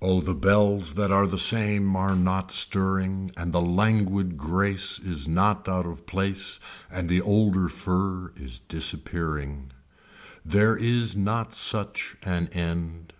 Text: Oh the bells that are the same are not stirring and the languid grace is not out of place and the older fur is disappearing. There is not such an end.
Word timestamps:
Oh 0.00 0.20
the 0.20 0.36
bells 0.36 0.92
that 0.92 1.10
are 1.10 1.26
the 1.26 1.36
same 1.36 1.96
are 1.96 2.14
not 2.14 2.52
stirring 2.52 3.32
and 3.36 3.50
the 3.52 3.60
languid 3.60 4.38
grace 4.38 5.00
is 5.00 5.26
not 5.26 5.68
out 5.68 5.86
of 5.86 6.06
place 6.06 6.60
and 6.88 7.08
the 7.08 7.20
older 7.20 7.68
fur 7.68 8.28
is 8.36 8.60
disappearing. 8.60 9.72
There 10.44 10.76
is 10.76 11.16
not 11.16 11.52
such 11.52 12.16
an 12.22 12.46
end. 12.52 13.12